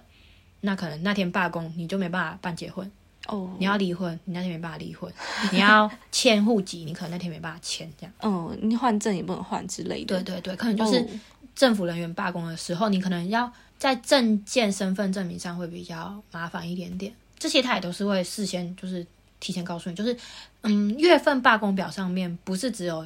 [0.62, 2.90] 那可能那天罢工，你就没办法办结婚。
[3.28, 5.12] 哦，你要离婚，你那天没办法离婚；
[5.52, 7.92] 你要迁户籍， 你可能那天没办法迁。
[8.00, 10.24] 这样，嗯，你换证也不能换之类的。
[10.24, 11.08] 对对对，可能就是哦
[11.54, 17.14] 政府人员罢工的时候，你可能要在证件、身份证明上会比较麻烦一点点。
[17.38, 19.06] 这些他也都是会事先就是
[19.40, 20.16] 提前告诉你，就是
[20.62, 23.06] 嗯，月份罢工表上面不是只有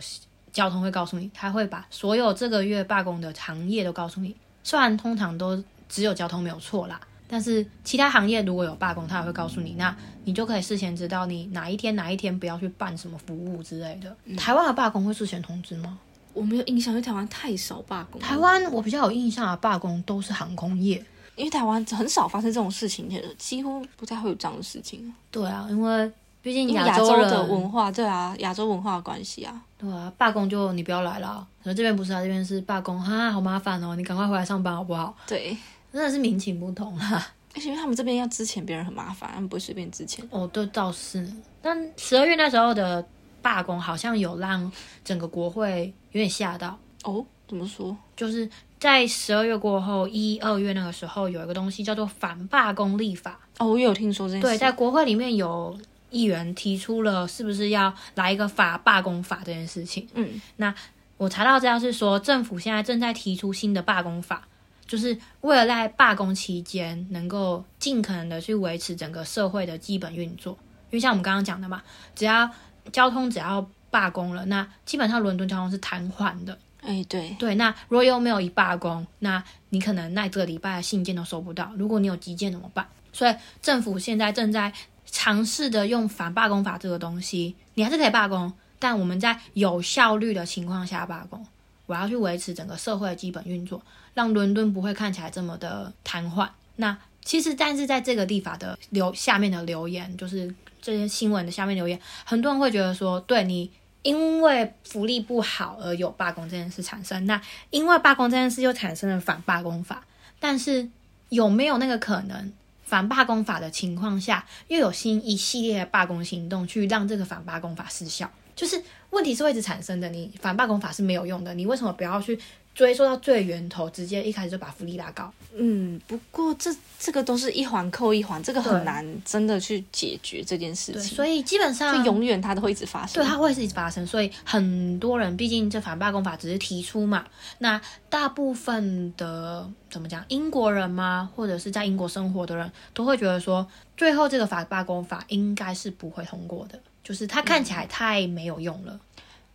[0.54, 4.36] 交通会告诉你，他会把所有这个月罢工的行业都告诉你。
[4.64, 14.16] 虽然通常都只有交通没有错啦，但是其他行业如果有罢工，他也会告诉你，那你就可以事先知道你哪一天哪一天不要去办什么服务之类的。
[14.38, 15.98] 台湾的罢工会事先通知吗？
[16.39, 18.19] 我没有印象，因为台湾太少罢工。
[18.21, 21.04] 台湾我比较有印象的罢工都是航空业。
[21.36, 25.13] 因为台湾很少发生这种事情，几乎不太会有这样的事情。
[25.32, 29.62] 对啊，因为毕竟亚洲洲的文化，对啊，亚洲文化的关系啊。
[29.78, 31.47] 对啊，罢工就你不要来了。
[31.63, 35.15] 可是这边不是啊，这边是罢工，哈，好麻烦哦，你赶快回来上班好不好？
[35.25, 35.56] 对，
[35.93, 37.25] 真的是民情不同啊。
[37.56, 40.28] 而且因为他们这边要支钱，别人很麻烦，他们不会随便支钱。
[40.32, 41.25] 哦，对，倒是。
[41.62, 43.08] 但十二月那时候的
[43.41, 44.71] 罢工，好像有让
[45.04, 47.95] 整个国会有点吓到，哦，怎么说？
[48.15, 48.49] 就是
[48.80, 53.39] 在十二月过后，一二月那个时候有一个东西叫做反罢工立法。
[53.58, 54.47] 哦，我有听说这件事。
[54.47, 55.78] 对，在国会里面有
[56.10, 60.08] 议员提出了，是不是要来一个法罢工法这件事情。
[60.13, 60.73] 嗯，那
[61.17, 64.47] 我查到资料是说，政府现在正在提出新的罢工法，
[64.88, 70.58] 就是为了在罢工期间能够尽可能的去维持整个社会的基本运作。
[70.91, 71.84] 因为像我们刚刚讲的嘛，
[72.15, 72.49] 只要
[72.91, 76.58] 交通只要罢工了，那基本上伦敦交通是瘫痪的。
[76.82, 81.71] 哎，对，对，那如果又没有一罢工，那你可能那这个礼拜的信件都收不到。
[81.78, 82.88] 如果你有急件怎么办？
[83.12, 84.71] 所以政府现在正在
[85.06, 91.45] 尝试的用反罢工法这个东西，你还是可以罢工，但我们在有效率的情况下罢工。
[91.86, 93.82] 我要去维持整个社会的基本运作，
[94.13, 96.47] 让伦敦不会看起来这么的瘫痪。
[96.75, 110.04] 那其实，但是在这个立法的留下面的留言，就是这些新闻的下面留言，很多人会觉得说，对你因为福利不好而有罢工这件事产生，那因为罢工这件事又产生了反罢工法，
[110.39, 110.88] 但是
[111.30, 112.52] 有没有那个可能？
[112.84, 120.10] 反罢工法的情况下，又有新一系列的罢工行动，去让这个反罢工法失效，就是问题是会一直产生的。
[120.10, 122.39] 你反罢工法是没有用的，你为什么不要去
[122.80, 125.30] 追溯到最源头，直接一开始就把福利拉高？
[125.54, 133.22] 嗯，不过这这个都是一环扣一环，这个很难真的去解决这件事对，情，所以基本上就永远它都会一直发生。
[133.22, 137.26] 对，它会是一直发生，所以很多人毕竟这反罢工法只是提出嘛，
[137.58, 148.98] 那大部分的怎么讲，英国人嘛，或者是在英国生活的人都会觉得说，最后这个反罢工法应该是不会通过的，就是它看起来太没有用了。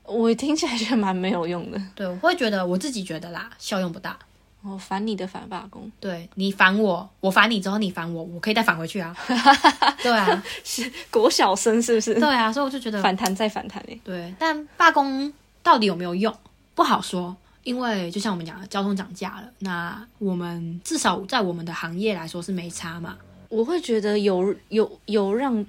[0.04, 1.80] 我听起来觉得蛮没有用的。
[1.94, 4.18] 对，我会觉得我自己觉得啦，效用不大。
[4.62, 9.14] 我，反你的反罢工对你烦我，我烦你之后你烦我，我可以再返回去啊。
[10.02, 12.14] 对啊，是国小生是不是？
[12.14, 14.00] 对啊，所以我就觉得反弹再反弹诶。
[14.02, 15.30] 对，但罢工
[15.62, 16.34] 到底有没有用，
[16.74, 17.36] 不好说。
[17.62, 23.16] 因为就像我们讲的，交通涨价了，那我们至少在我们的行业来说是没差嘛。
[23.48, 25.64] 我会觉得有有有让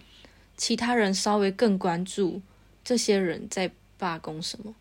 [0.58, 2.42] 其他人稍微更关注
[2.84, 4.74] 这些人在罢工什么，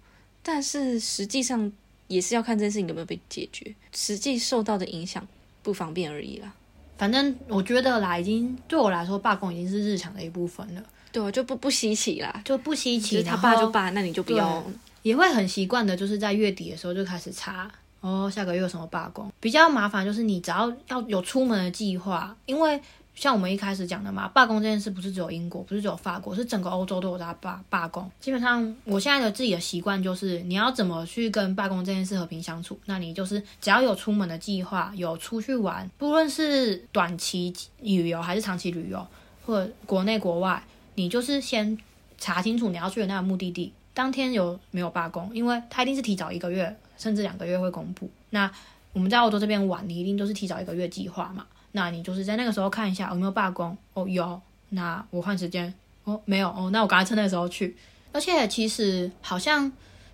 [0.42, 1.70] 但是实际上
[2.08, 5.26] 也是要看这件事情有没有被解决，实际受到的影响
[5.62, 6.52] 不方便而已啦。
[6.96, 13.22] 反正我觉得啦，已经对我来说，罢工已经是日常的一部分了，对啊，就不不稀奇啦，就不稀奇。
[13.22, 14.64] 他罢就罢，那你就不要。
[15.02, 19.30] 也会很习惯的，就是在月底的时候就开始查哦，下个月有什么罢工。
[19.38, 22.80] 比较麻烦就是你只要要有出门的计划，因为
[23.14, 28.10] 像我们一开始讲的嘛，罢工这件事不是只有英国，不是只有法国，是整个欧洲都有在罢罢工。
[28.20, 39.06] 基本上我现在的自己的习惯就是，你要怎么去跟罢工这件事和平相处，那你就是只要有出门的计划，有出去玩，不论是短期旅游还是长期旅游，
[39.46, 40.62] 或者国内国外，
[40.96, 41.78] 你就是先
[42.18, 43.72] 查清楚你要去的那个目的地。
[43.94, 45.30] 当天有没有罢工？
[45.32, 48.10] 因为他一定是提早一个月甚至两个月会公布。
[48.30, 48.50] 那
[48.92, 51.46] 我们在澳洲这边玩，你一定都是提早一个月计划嘛？
[51.76, 53.76] 那你就是在那个时候看一下有没有罢工。
[53.92, 55.72] 哦，有，那我换时间。
[56.04, 56.48] 哦，没有。
[56.48, 57.76] 哦，那我赶快趁那个时候去。
[58.12, 59.70] 而且其实好像，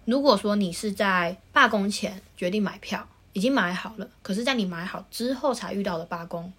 [0.07, 6.53] 如果说你是在罢工前决定买票，已经买好了，可是在你买好之后才遇到的罢工，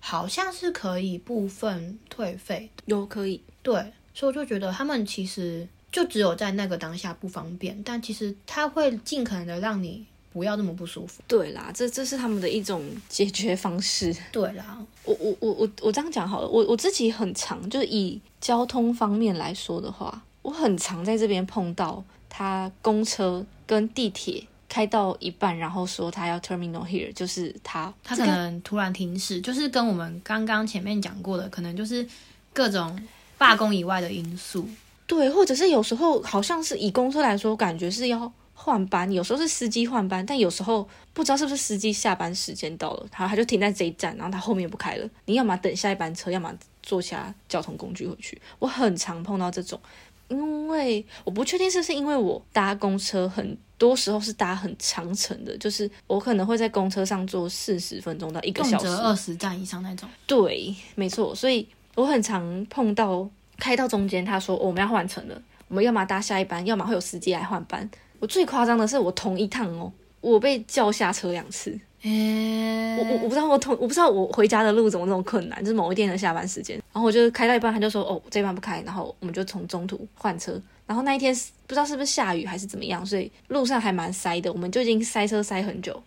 [0.00, 2.82] 好像是可以部分退费的。
[2.86, 3.42] 有可以。
[3.62, 5.66] 对，所以我就觉得他们其实。
[5.92, 11.22] 就只有在那个当下不方便，但其实他会尽可能的让你不要那么不舒服。
[11.28, 14.14] 对啦，这这是他们的一种解决方式。
[14.30, 32.06] 对啦，我我我我我这样讲好了，我我自己很常就是以交通方面来说的话，我很常在这边碰到他公车跟地铁开到一半，然后说他要 terminal here，就是他他可能突然停驶，就是跟我们刚刚前面讲过的，可能就是
[32.54, 32.98] 各种
[33.36, 34.66] 罢工以外的因素。
[35.06, 48.40] 对，或者是有时候好像是以公车来说，感觉是要换班，有时候是司机换班，但有时候不知道是不是司机下班时间到了，然后他就停在这一站，然后他后面不开了，你要么等下一班车，要么坐其他交通工具回去。
[48.58, 49.80] 我很常碰到这种，
[50.28, 60.08] 因为我不确定是不是因为我搭公车很多时候是搭很长程的，就是我可能会在公车上坐四十分钟到一个小时，二十站以上那种。
[60.26, 63.28] 对，没错，所以我很常碰到。
[63.58, 67.88] 开到中间，他说我们要换乘了，我们要么搭下一班，要么会有司机来换班。
[68.22, 71.76] 我最夸张的是，我同一趟哦，我被叫下车两次。
[72.04, 80.60] 我我我不知道我同我不知道我回家的路怎么那么困难，就是某一天的下班时间，然后我就开到一半，他就说哦这班不开，然后我们就从中途换车。
[80.86, 81.34] 然后那一天
[81.66, 86.00] 不知道是不是下雨还是怎么样，所以路上还蛮塞的，我们就已经塞车塞很久。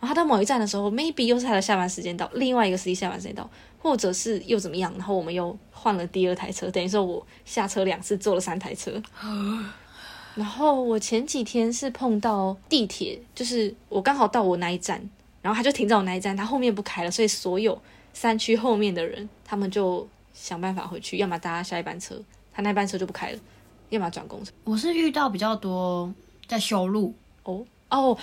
[0.00, 8.90] 然后到某一站的时候，maybe 又是他的下班时间到，另外一个司机下班时间到，或者是又怎么样，然后我们又换了第二台车，等于说我下车两次坐了三台车。
[10.38, 15.02] 然后我前几天是碰到地铁，就是我刚好到我那一站，
[15.42, 17.76] 然后他就停在我那一站，他后面不开了，所以所有
[18.14, 22.22] 山区后面的人，他们就想办法回去，要么搭下一班车，
[22.52, 23.38] 他那班车就不开了，
[23.90, 24.52] 要么转公车。
[24.62, 26.14] 我是遇到比较多
[26.46, 27.66] 在修路哦。
[27.88, 28.16] 哦，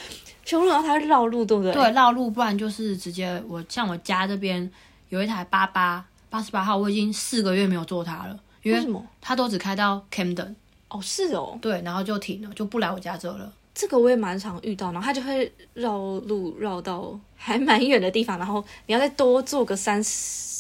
[0.46, 1.74] 修路然后他会绕路，对不对？
[1.74, 4.72] 对，绕路，不然就是直接我像我家这边
[5.10, 9.06] 有一台八八八十八号，我已经四个月没有坐它了，因为什么？
[9.20, 10.56] 它都只开到 Camden。
[10.96, 13.52] 哦，是哦，对，然后就停了，就不来我家这了。
[13.74, 20.56] 这个我也蛮常遇到，然后他就会绕路绕到还蛮远的地方，然后你要再多坐个三十。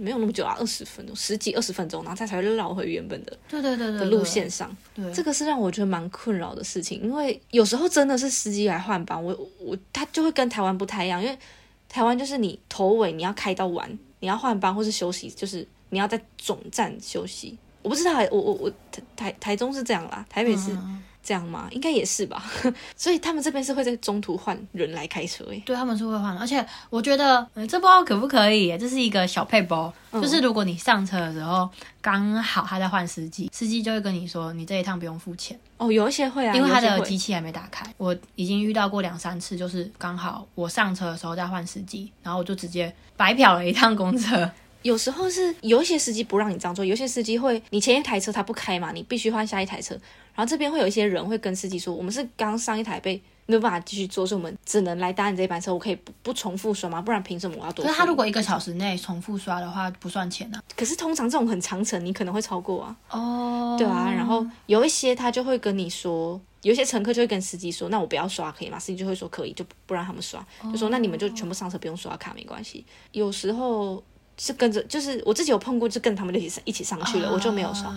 [0.00, 4.70] 没有那么久啊，二十分钟，十几二十分钟，然后他才会绕回原本的对对对的路线上。
[4.94, 11.36] 对，这个是让我觉得蛮困扰的事情，因为有时候真的是司机来换班，我我他就会跟台湾不太一样，因为
[11.88, 17.58] 台湾就是你头尾你要开到完，你要换班或是休息，就是你要在总站休息。
[17.82, 20.76] 我不知道，我我我台台台中是这样啦，台北是。
[21.20, 21.68] 这样吗？
[21.72, 22.42] 应该也是吧。
[22.96, 25.62] 所以他们这边是会在中途换人来开车诶。
[25.66, 26.34] 对，他们是会换。
[26.38, 28.78] 而且我觉得，这不知道可不可以？
[28.78, 31.68] 这是一个小配包，就是如果你上车的时候
[32.00, 35.58] 刚好他在换司机，司机就会跟你说，你这一趟不用付钱。
[35.76, 37.84] 哦，有一些会啊，因为他的机器还没打开。
[37.98, 44.50] 我已经遇到过两三次，就是刚好我上车的时候在换司机，然后我就直接白嫖了一趟公车。
[44.82, 49.94] 有时候是有一些司机不让你这样做，有些司机会，你前一台车他不开嘛，你必须换下一台车。
[50.34, 55.74] 然后这边会有一些人会跟司机说，我们是刚上一台被没有办法继续坐，所以我们只能来搭你这班车。
[55.74, 57.02] 我可以不不重复刷吗？
[57.02, 57.84] 不然凭什么我要多？
[57.84, 60.62] 可是他如果一个小时内重复刷的话，不算钱啊。
[60.76, 62.96] 可是通常这种很长程，你可能会超过啊。
[63.10, 64.08] 哦，对啊。
[64.08, 68.78] 然后有一些他就会跟你说，有一些乘客就会跟司机说，那我不要刷可以吗？
[68.78, 72.86] 司机就会说可以，就不让他们刷，就说那你们就全部上车不用刷卡没关系。
[73.10, 74.00] 有时候。
[74.38, 77.92] 是跟着，就是我自己有碰过，就跟他们一起一起上去了，我就没有刷。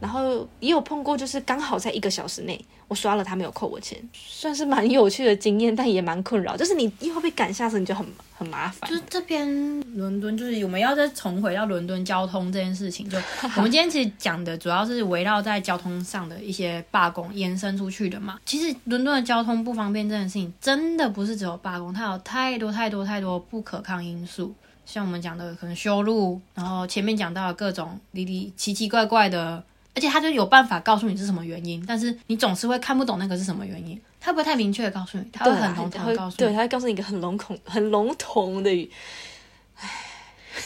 [0.00, 6.56] 然后也有碰过，就是刚好在一个小时内我刷了，他没有扣我钱，算是蛮有趣的经验，但也蛮困扰。
[6.56, 8.04] 就是你又要被赶下车，你就很
[8.36, 8.90] 很麻烦。
[8.90, 9.46] 就是这边
[9.96, 13.08] 伦敦，就是我们要再重回到伦敦交通这件事情。
[13.08, 13.16] 就
[13.56, 18.40] 我们今天其实讲的主要是围绕在交通上的一些罢工延伸出去的嘛。
[18.44, 24.52] 其实伦敦的交通不方便这件事情，真的不是只有罢工，它有太多太多太多不可抗因素。
[24.84, 29.64] 像我们讲的可能修路，然后前面讲到的各种离离奇奇怪怪的。
[29.94, 34.00] 而且他就有办法告诉你是什么原因，但是你总是会看不懂那个是什么原因。
[34.18, 36.36] 他不会太明确的告诉你，他会很笼统的告诉你。
[36.38, 38.90] 对，他会告诉你一个很笼统、很笼统的语。
[39.76, 39.90] 唉，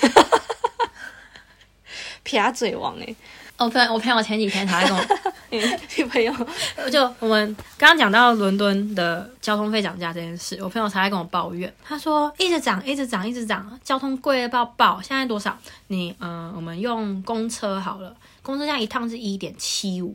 [2.23, 3.17] 撇嘴王哎！
[3.59, 5.05] 我朋我朋友前几天才跟我，
[5.97, 6.33] 你朋友
[6.91, 15.01] 就我们刚刚讲到伦敦的交通费涨价这件事，我朋友才在跟我抱怨，他说一直涨，一直涨，一直涨，交通贵的爆爆。
[15.03, 15.57] 现在多少？
[15.89, 18.15] 你嗯，我们用公车好了。
[18.43, 20.15] 公车这样一趟是一点七五，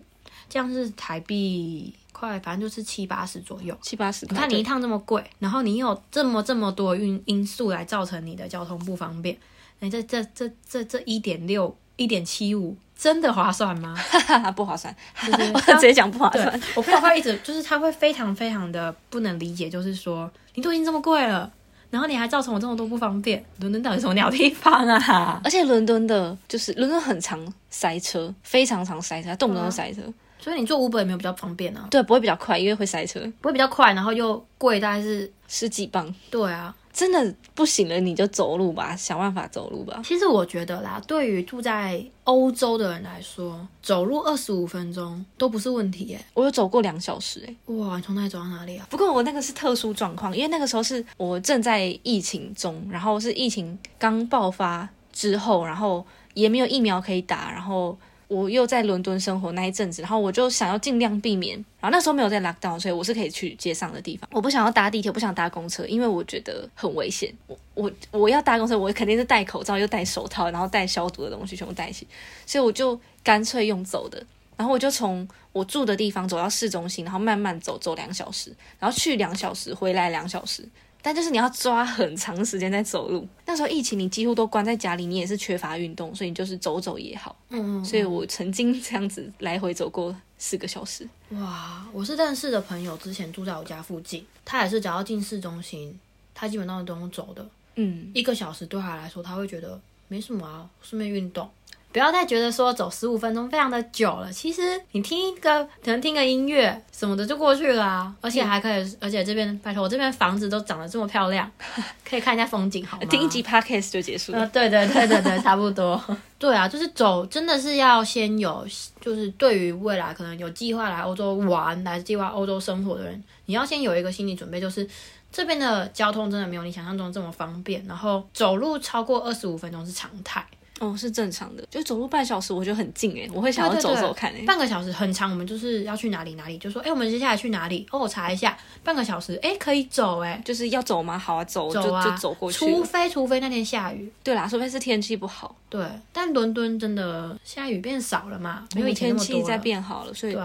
[0.50, 3.78] 这样是台币快，反正就是七八十左右。
[3.82, 9.38] 七八十，你看你一趟这么贵，然后你有这么这么多因因素来造成你的交通不方便，
[9.80, 13.96] 你，这这这这这一点六一点七五，真的划算吗？
[14.56, 14.96] 不划算，
[15.26, 16.62] 直接讲不划算。
[16.76, 21.52] 我爸爸一直就是他会非常非常的不能理解，就是说你都已经这么贵了。
[21.90, 25.42] 然后你还造成我这么多不方便，伦敦到底什么鸟地方啊？
[25.44, 27.38] 而且伦敦的就是伦敦很常
[27.72, 30.02] 塞车，非常常塞车，动不动就塞车。
[30.42, 31.88] 所以你坐 Uber 也没有比较方便啊？
[31.90, 33.22] 对，不会比较快，因为会塞车。
[33.40, 36.14] 不会比较快，然后又贵，大概是十几磅。
[36.30, 36.76] 对啊。
[36.94, 40.02] 真的不行了，你就走路吧，想办法走路吧。
[40.04, 46.20] 其实我觉得啦，对于住在欧洲的人来说，走路二十五分钟都不是问题耶。
[46.34, 48.86] 我有走过两小时哎，哇，你从哪里走到哪里啊？
[48.90, 57.98] 不过我那个是特殊状况，因为那个时候是我正在疫情中，然后是疫情刚爆发之后，然后也没有疫苗可以打，然后。
[58.32, 61.54] 我又在伦敦生活那一阵子，然后我就想要尽量避免。
[61.82, 64.30] 然后那时候没有在 lock down，所以我是可以去街上的地方。
[64.32, 67.30] 我不想要搭地铁，不想搭公车，因为我觉得很危险。
[67.46, 72.08] 我我我要搭公车，我肯定是戴口罩又戴手套，然后带消毒的东西全部带一起。
[72.46, 74.26] 所以我就干脆用走的。
[74.56, 80.66] 然后我就从我住的地方走到市中心，然后慢慢走，走两小时，然后去两小时，回来两小时。
[81.02, 83.28] 但就是你要抓很长时间在走路。
[83.46, 87.36] 那时候疫情，你几乎都关在家里，你也是缺乏运动，所以你就是走走也好。
[87.50, 91.08] 嗯嗯，所以我曾经这样子来回走过四个小时。
[91.30, 96.00] 哇，我是认识的朋友，之前住在我家附近，他也是只要进市中心，
[96.34, 97.46] 他基本上都用走的。
[97.76, 101.50] 嗯，一个小时对他来说，他会觉得没什么啊，顺便运动。
[101.92, 104.62] 不要再觉得说走十五分钟非常的久了，其实
[104.92, 111.50] 你听一个可能听个音乐什么的就过去了，啊而且还可以，而且这边拜托我这边房子都长得这么漂亮，
[112.08, 113.04] 可以看一下风景，好吗？
[113.10, 114.48] 听一集 podcast 就结束了。
[114.48, 116.02] 对对对对对，差不多。
[116.40, 118.66] 对啊，就是走真的是要先有，
[119.00, 124.88] 就是对于未来可能有计划来欧洲玩、来计划欧洲生活的人，你要先有一个心理准备，就是
[125.32, 130.44] 这边的交通真的没有你想象中这么方便，然后走路超过二十五分钟是常态。
[130.82, 134.44] 哦，是正常的，就走路半小时，我觉得很近哎，我会想要走走看哎。
[134.48, 137.86] 半个小时很长，我们就是要去哪里哪里，就说哎，我们接下来去哪里？
[137.92, 141.20] 哦，我查一下，半个小时，哎，可以走哎，就是要走吗？
[141.20, 142.58] 好啊，走走啊，就走过去。
[142.58, 145.56] 除非除非那天下雨，对啦，除非是天气不好。
[145.70, 150.36] 对，但伦敦真的下雨变少了嘛，没有天气在变好了，所以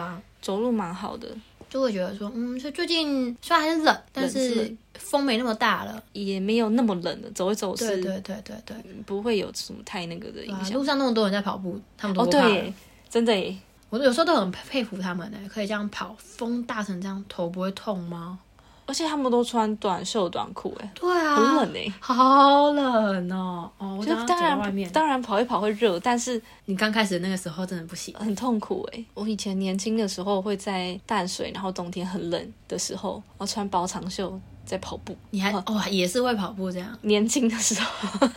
[0.42, 1.28] 走路蛮好的。
[1.68, 7.30] 就会觉得说，嗯，所以最近虽然还是冷，但是风没那么大了，也没有那么冷了。
[7.32, 10.72] 走一走是，对对对对对，不会有什么太那个的影响。
[10.72, 12.72] 路上那么多人在跑步，他们都哦对，
[13.10, 13.56] 真的耶，
[13.90, 18.38] 我有时候都很佩服他们呢，可以这样跑，风大成这样，头不会痛吗？
[18.86, 23.68] 而且他们都穿短袖短裤，哎，对啊，很冷哎，好冷哦。
[23.78, 29.04] 哦，就当然当然跑一跑会热，但是你刚开始那个时候真的不行，很痛苦哎。
[29.14, 35.16] 我以前年轻的时候会在淡水，然后冬天很冷的时候，然后穿薄长袖在跑步。
[35.30, 36.96] 你还哦也是会跑步这样？
[37.02, 38.28] 年轻的时候，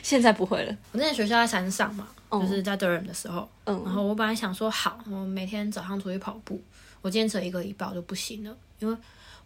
[0.00, 0.72] 现在不会了。
[0.92, 6.62] 我那前学校在山上嘛，就是在 Durham 的时候，嗯，然后我本来想说好，我每天早上出去跑步，
[7.00, 8.96] 我坚持一个礼拜就不行了，因为。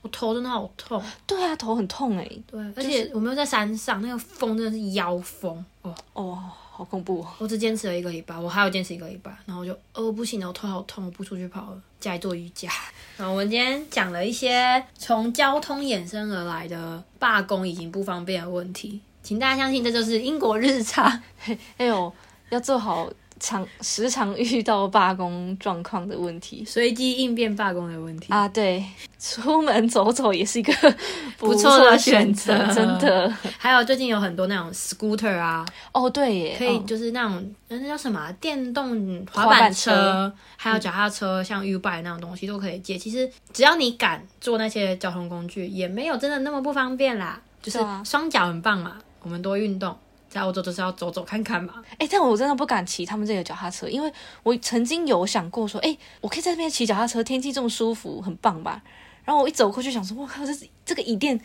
[0.07, 6.39] 我头真的好痛，对啊，头很痛哎，对，而且我们又在山上，那个风真的是妖风哦哦，
[6.71, 7.27] 好恐怖！
[7.39, 12.71] 我只坚持了一个礼拜，我还要坚持一个礼拜，然后我就哦不行了，我头好痛，我不出去跑了，家里做瑜伽。
[13.19, 21.05] 然后我们今天讲了一些从交通衍生而来的罢工已经不方便的问题，请大家相信这就是英国日常。
[21.79, 22.13] 哎呦，
[22.51, 23.11] 要做好。
[23.39, 28.33] 常时常 遇到罢工状况的问题随机应变罢工的问题。
[28.33, 28.49] 啊。
[28.49, 28.83] 对，
[29.19, 30.73] 出门走走也是一个
[31.37, 33.31] 不错的选选择真的。
[33.59, 42.97] 还有最近有很多那种 scooter 啊，哦，对耶，可以嗯就是那种呃那叫什么啊、电动滑滑板板车车，还有脚踏车，像 U bike 那种东西都可以借。
[42.97, 47.41] 其实只要你敢坐那些交通工具，也没有真的那么不方便啦。
[47.63, 49.97] 就是双脚很棒嘛，我们多运动，
[50.37, 51.75] 在欧洲就是要走走看看嘛。
[51.99, 54.13] 哎、但我真的不敢骑他们这个脚踏车，因为
[54.43, 58.83] 我曾经有想过说，哎、我可以在这边骑脚踏车，天气这么舒服，很棒吧？
[59.25, 61.41] 然后我一走过去，想说，我靠，这是这个椅垫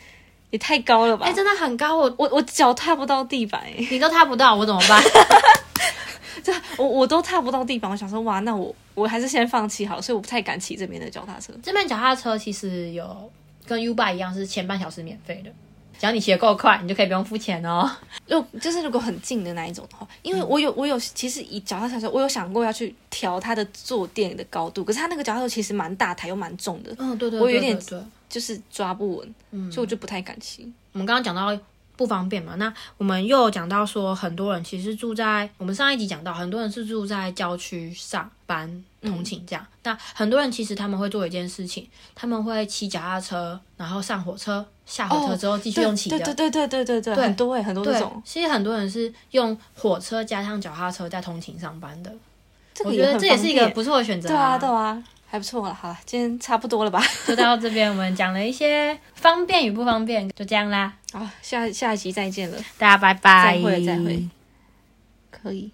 [0.50, 1.26] 也太高了吧？
[1.26, 5.02] 哎、真的很高，我我我脚踏不到地板、哎，你都踏不到，我怎么办？
[6.44, 7.90] 这我我都踏不到地板。
[7.90, 11.52] 我想说，哇，那我我还是先放弃好了，所以我不太敢骑这边的脚踏车。
[11.62, 13.30] 这边脚踏车其实有
[13.64, 15.52] 跟 U bike 一样，是前半小时免费的，
[16.02, 17.88] 只要你骑得够快，你就可以不用付钱哦。
[18.26, 27.78] 如就是如果很近的那一种的话，因为我有我有其实以脚踏车来说，我有想过要去调它的坐垫的高度，可是它那个脚踏车其实蛮大台又蛮重的，嗯，对对我有点
[28.28, 30.68] 就是抓不稳，所以我就不太敢骑。
[30.90, 31.56] 我们刚刚讲到
[31.94, 39.66] 不方便嘛，那我们又有讲到说，很多人其实住在我们上一集讲到，很多人是住在郊区上班通勤这样。
[39.82, 46.18] 那很多人其实他们会做一件事情，他们会骑脚踏车，然后上火车，下火车之后继续用骑的。
[46.18, 52.12] 对对对对对对对，很多哎、很多种，其实很多人是用火车加上脚踏车在通勤上班的。
[52.74, 55.74] 这个我觉得很这也是一个不错的选择、对啊对啊，还不错了。
[55.74, 57.02] 好了，今天差不多了吧？
[57.26, 64.28] 就到这边，我们讲了一些 方便与不方便，就这样啦，好，下下一集再见了，大家拜拜，再会再会，
[65.30, 65.72] 可以。